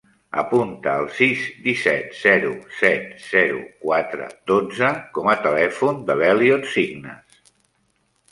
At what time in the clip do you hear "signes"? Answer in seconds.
6.73-7.53